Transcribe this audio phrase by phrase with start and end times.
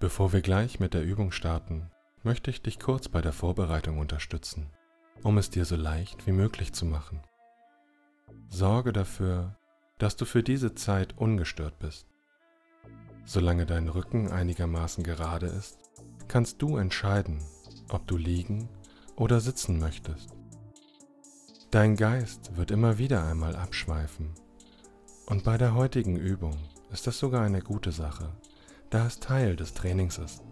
[0.00, 1.90] Bevor wir gleich mit der Übung starten,
[2.22, 4.70] möchte ich dich kurz bei der Vorbereitung unterstützen,
[5.22, 7.20] um es dir so leicht wie möglich zu machen.
[8.48, 9.58] Sorge dafür,
[9.98, 12.06] dass du für diese Zeit ungestört bist.
[13.26, 15.78] Solange dein Rücken einigermaßen gerade ist,
[16.28, 17.44] kannst du entscheiden,
[17.90, 18.70] ob du liegen
[19.16, 20.30] oder sitzen möchtest.
[21.70, 24.30] Dein Geist wird immer wieder einmal abschweifen
[25.26, 26.56] und bei der heutigen Übung
[26.90, 28.32] ist das sogar eine gute Sache,
[28.90, 30.42] da es Teil des Trainings ist.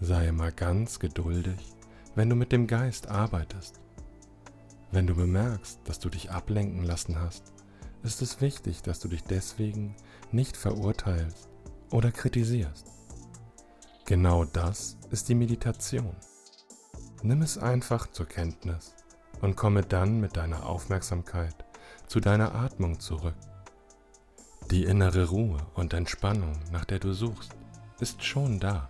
[0.00, 1.74] Sei mal ganz geduldig,
[2.14, 3.80] wenn du mit dem Geist arbeitest.
[4.92, 7.52] Wenn du bemerkst, dass du dich ablenken lassen hast,
[8.02, 9.94] ist es wichtig, dass du dich deswegen
[10.32, 11.48] nicht verurteilst
[11.90, 12.86] oder kritisierst.
[14.06, 16.16] Genau das ist die Meditation.
[17.22, 18.94] Nimm es einfach zur Kenntnis
[19.40, 21.54] und komme dann mit deiner Aufmerksamkeit
[22.06, 23.36] zu deiner Atmung zurück.
[24.70, 27.56] Die innere Ruhe und Entspannung, nach der du suchst,
[27.98, 28.88] ist schon da.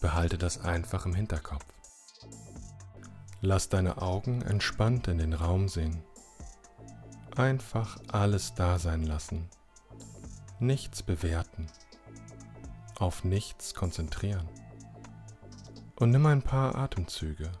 [0.00, 1.66] Behalte das einfach im Hinterkopf.
[3.42, 6.02] Lass deine Augen entspannt in den Raum sehen.
[7.36, 9.50] Einfach alles da sein lassen.
[10.60, 11.66] Nichts bewerten.
[12.98, 14.48] Auf nichts konzentrieren.
[15.96, 17.52] Und nimm ein paar Atemzüge.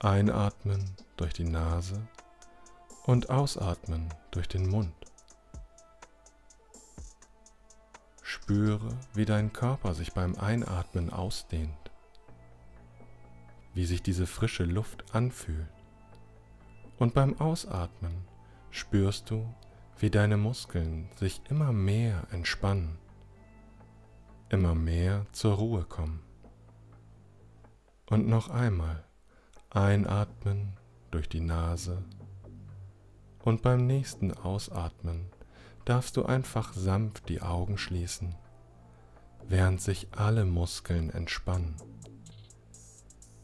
[0.00, 2.08] Einatmen durch die Nase
[3.04, 5.03] und ausatmen durch den Mund.
[8.44, 11.90] Spüre, wie dein Körper sich beim Einatmen ausdehnt,
[13.72, 15.66] wie sich diese frische Luft anfühlt.
[16.98, 18.12] Und beim Ausatmen
[18.70, 19.48] spürst du,
[19.96, 22.98] wie deine Muskeln sich immer mehr entspannen,
[24.50, 26.22] immer mehr zur Ruhe kommen.
[28.10, 29.04] Und noch einmal
[29.70, 30.76] einatmen
[31.10, 32.04] durch die Nase
[33.42, 35.30] und beim nächsten Ausatmen
[35.84, 38.34] darfst du einfach sanft die Augen schließen,
[39.46, 41.76] während sich alle Muskeln entspannen.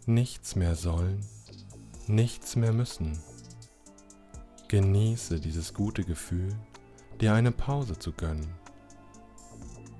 [0.07, 1.25] Nichts mehr sollen,
[2.07, 3.19] nichts mehr müssen.
[4.69, 6.55] Genieße dieses gute Gefühl,
[7.21, 8.55] dir eine Pause zu gönnen.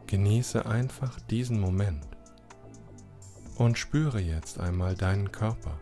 [0.07, 2.07] Genieße einfach diesen Moment
[3.57, 5.79] und spüre jetzt einmal deinen Körper.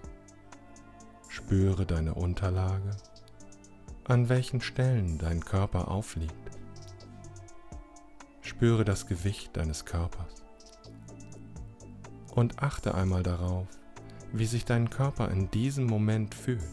[1.29, 2.97] Spüre deine Unterlage,
[4.05, 6.48] an welchen Stellen dein Körper aufliegt.
[8.59, 10.43] Spüre das Gewicht deines Körpers.
[12.35, 13.69] Und achte einmal darauf,
[14.33, 16.65] wie sich dein Körper in diesem Moment fühlt.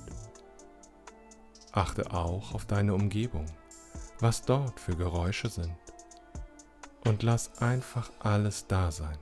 [1.73, 3.45] Achte auch auf deine Umgebung,
[4.19, 5.77] was dort für Geräusche sind.
[7.03, 9.19] Und lass einfach alles da sein.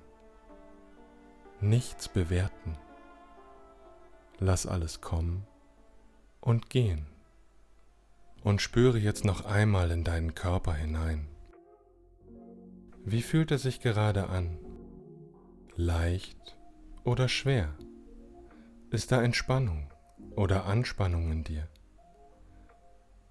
[1.60, 2.78] Nichts bewerten.
[4.40, 5.46] Lass alles kommen
[6.40, 7.08] und gehen.
[8.42, 11.28] Und spüre jetzt noch einmal in deinen Körper hinein.
[13.06, 14.58] Wie fühlt er sich gerade an?
[15.76, 16.58] Leicht
[17.04, 17.76] oder schwer?
[18.92, 19.92] Ist da Entspannung
[20.38, 21.68] oder Anspannung in dir?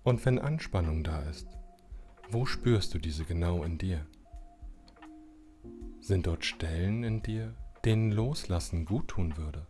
[0.03, 1.49] Und wenn Anspannung da ist,
[2.29, 4.05] wo spürst du diese genau in dir?
[6.01, 7.55] Sind dort Stellen in dir,
[7.87, 9.67] denen Loslassen guttun würde?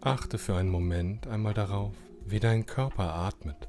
[0.00, 3.68] Achte für einen Moment einmal darauf, wie dein Körper atmet.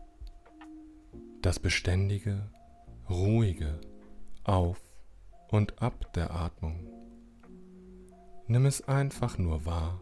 [1.41, 2.51] Das beständige,
[3.09, 3.79] ruhige,
[4.47, 4.79] auf
[5.50, 6.88] und ab der Atmung.
[8.47, 10.01] Nimm es einfach nur wahr.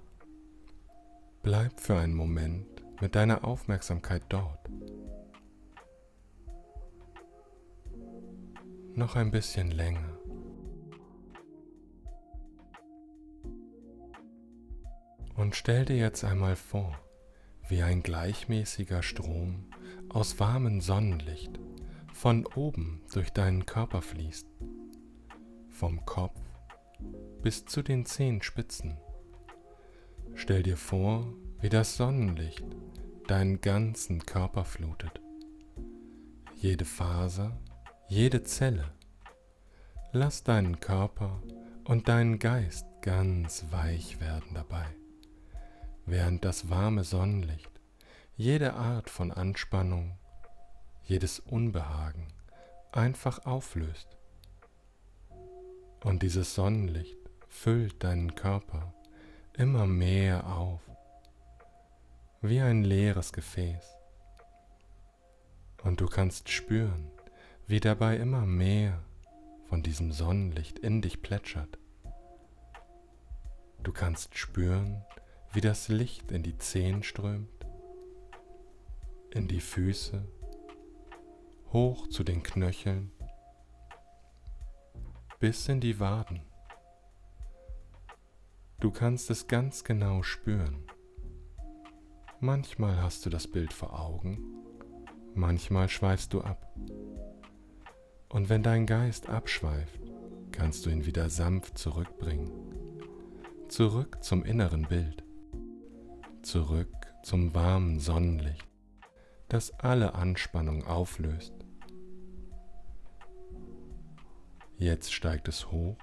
[1.41, 4.69] Bleib für einen Moment mit deiner Aufmerksamkeit dort.
[8.95, 10.17] Noch ein bisschen länger.
[15.35, 16.97] Und stell dir jetzt einmal vor,
[17.67, 19.65] wie ein gleichmäßiger Strom
[20.09, 21.62] aus warmem Sonnenlicht
[22.13, 24.47] von oben durch deinen Körper fließt,
[25.69, 26.39] vom Kopf
[27.41, 28.97] bis zu den Zehenspitzen.
[30.35, 32.63] Stell dir vor, wie das Sonnenlicht
[33.27, 35.21] deinen ganzen Körper flutet.
[36.55, 37.59] Jede Faser,
[38.07, 38.85] jede Zelle.
[40.11, 41.41] Lass deinen Körper
[41.83, 44.85] und deinen Geist ganz weich werden dabei,
[46.05, 47.71] während das warme Sonnenlicht
[48.35, 50.17] jede Art von Anspannung
[51.05, 52.27] jedes Unbehagen
[52.91, 54.17] einfach auflöst.
[56.03, 57.17] Und dieses Sonnenlicht
[57.47, 58.93] füllt deinen Körper
[59.53, 60.81] immer mehr auf,
[62.41, 63.95] wie ein leeres Gefäß.
[65.83, 67.09] Und du kannst spüren,
[67.67, 69.01] wie dabei immer mehr
[69.65, 71.77] von diesem Sonnenlicht in dich plätschert.
[73.81, 75.03] Du kannst spüren,
[75.51, 77.65] wie das Licht in die Zehen strömt,
[79.31, 80.25] in die Füße
[81.73, 83.11] hoch zu den Knöcheln,
[85.39, 86.43] bis in die Waden.
[88.79, 90.85] Du kannst es ganz genau spüren.
[92.39, 94.39] Manchmal hast du das Bild vor Augen,
[95.33, 96.71] manchmal schweifst du ab.
[98.29, 99.99] Und wenn dein Geist abschweift,
[100.51, 102.51] kannst du ihn wieder sanft zurückbringen.
[103.67, 105.23] Zurück zum inneren Bild.
[106.43, 106.93] Zurück
[107.23, 108.67] zum warmen Sonnenlicht,
[109.49, 111.62] das alle Anspannung auflöst.
[114.77, 115.97] Jetzt steigt es hoch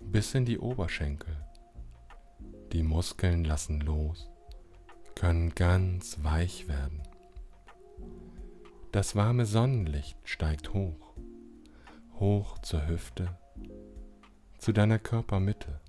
[0.00, 1.36] bis in die Oberschenkel.
[2.72, 4.28] Die Muskeln lassen los
[5.14, 7.02] können ganz weich werden.
[8.92, 11.14] Das warme Sonnenlicht steigt hoch,
[12.18, 13.38] hoch zur Hüfte,
[14.58, 15.80] zu deiner Körpermitte.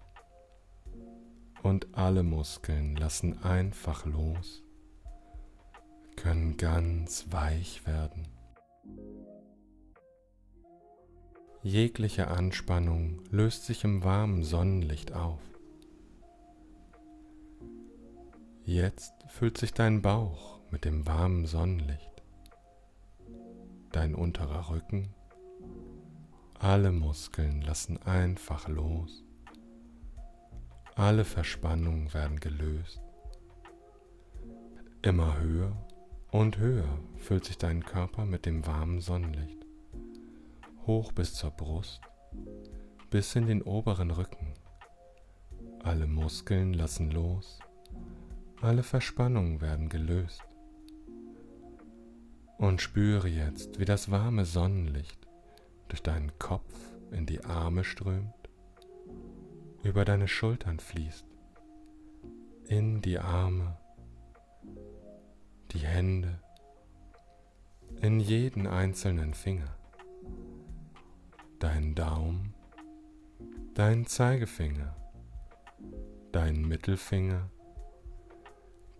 [1.63, 4.63] Und alle Muskeln lassen einfach los,
[6.15, 8.34] können ganz weich werden.
[11.65, 15.41] Jegliche Anspannung löst sich im warmen Sonnenlicht auf.
[18.65, 22.21] Jetzt füllt sich dein Bauch mit dem warmen Sonnenlicht.
[23.91, 25.09] Dein unterer Rücken,
[26.59, 29.23] alle Muskeln lassen einfach los.
[30.93, 33.01] Alle Verspannungen werden gelöst.
[35.01, 35.75] Immer höher
[36.29, 39.64] und höher füllt sich dein Körper mit dem warmen Sonnenlicht.
[40.87, 42.01] Hoch bis zur Brust,
[43.09, 44.53] bis in den oberen Rücken.
[45.83, 47.59] Alle Muskeln lassen los
[48.65, 50.43] alle Verspannungen werden gelöst.
[52.57, 55.27] Und spüre jetzt, wie das warme Sonnenlicht
[55.89, 56.73] durch deinen Kopf
[57.11, 58.33] in die Arme strömt,
[59.83, 61.27] über deine Schultern fließt,
[62.67, 63.77] in die Arme,
[65.71, 66.39] die Hände,
[68.01, 69.74] in jeden einzelnen Finger,
[71.59, 72.53] dein Daumen,
[73.73, 74.95] dein Zeigefinger,
[76.31, 77.49] dein Mittelfinger,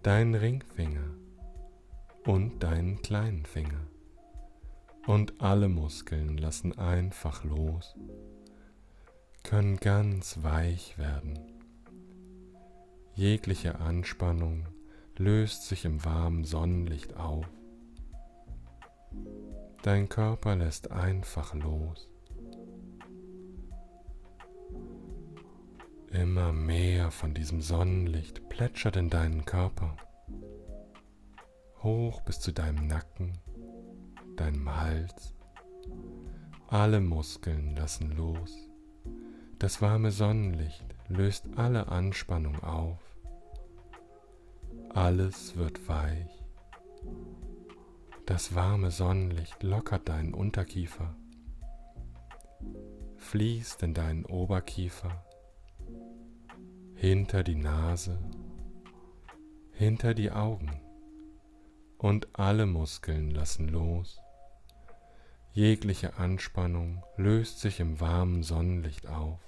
[0.03, 1.09] deinen Ringfinger
[2.25, 3.87] und deinen kleinen Finger.
[5.07, 7.95] Und alle Muskeln lassen einfach los,
[9.43, 11.39] können ganz weich werden.
[13.13, 14.67] Jegliche Anspannung
[15.17, 17.45] löst sich im warmen Sonnenlicht auf.
[19.83, 22.09] Dein Körper lässt einfach los.
[26.11, 29.97] Immer mehr von diesem Sonnenlicht plätschert in deinen Körper,
[31.83, 33.37] hoch bis zu deinem Nacken,
[34.35, 35.33] deinem Hals.
[36.67, 38.69] Alle Muskeln lassen los.
[39.59, 42.99] Das warme Sonnenlicht löst alle Anspannung auf.
[44.89, 46.43] Alles wird weich.
[48.25, 51.15] Das warme Sonnenlicht lockert deinen Unterkiefer,
[53.17, 55.23] fließt in deinen Oberkiefer
[56.95, 58.17] hinter die Nase,
[59.73, 60.81] hinter die Augen
[61.97, 64.21] und alle Muskeln lassen los.
[65.51, 69.39] Jegliche Anspannung löst sich im warmen Sonnenlicht auf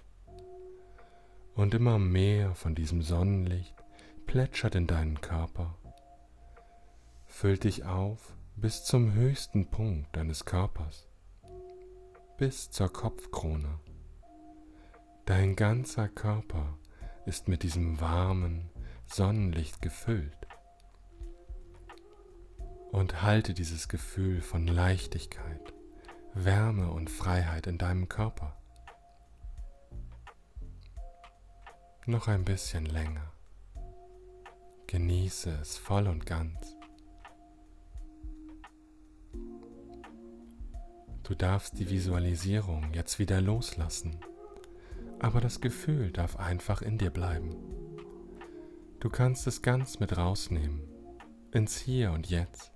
[1.55, 3.75] und immer mehr von diesem Sonnenlicht
[4.25, 5.77] plätschert in deinen Körper,
[7.27, 11.07] füllt dich auf bis zum höchsten Punkt deines Körpers,
[12.37, 13.79] bis zur Kopfkrone.
[15.25, 16.77] Dein ganzer Körper
[17.27, 18.69] ist mit diesem warmen
[19.05, 20.47] Sonnenlicht gefüllt.
[22.91, 25.73] Und halte dieses Gefühl von Leichtigkeit,
[26.33, 28.57] Wärme und Freiheit in deinem Körper.
[32.05, 33.33] Noch ein bisschen länger.
[34.87, 36.77] Genieße es voll und ganz.
[41.23, 44.17] Du darfst die Visualisierung jetzt wieder loslassen
[45.19, 47.55] aber das Gefühl darf einfach in dir bleiben.
[48.99, 50.81] Du kannst es ganz mit rausnehmen,
[51.51, 52.71] ins Hier und Jetzt.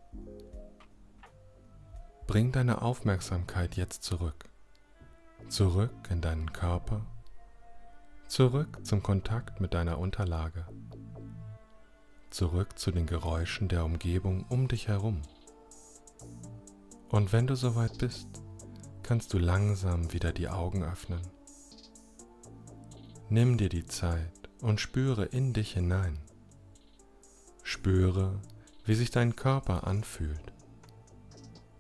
[2.28, 4.46] Bring deine Aufmerksamkeit jetzt zurück,
[5.50, 7.06] zurück in deinen Körper,
[8.28, 10.66] zurück zum Kontakt mit deiner Unterlage,
[12.30, 15.22] zurück zu den Geräuschen der Umgebung um dich herum.
[17.10, 18.28] Und wenn du soweit bist,
[19.04, 21.20] kannst du langsam wieder die Augen öffnen.
[23.34, 26.20] Nimm dir die Zeit und spüre in dich hinein.
[27.64, 28.42] Spüre,
[28.84, 30.52] wie sich dein Körper anfühlt,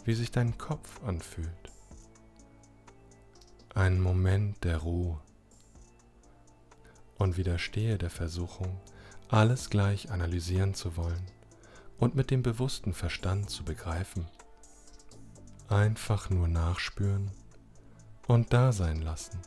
[0.06, 1.74] wie sich dein Kopf anfühlt.
[3.76, 5.20] Ein Moment der Ruhe
[7.18, 8.80] und widerstehe der Versuchung,
[9.28, 11.26] alles gleich analysieren zu wollen
[11.98, 14.26] und mit dem bewussten Verstand zu begreifen.
[15.68, 17.30] Einfach nur nachspüren
[18.30, 19.42] und da sein lassen.